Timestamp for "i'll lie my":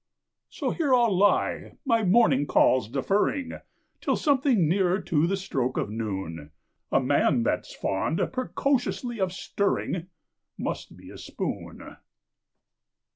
0.95-2.03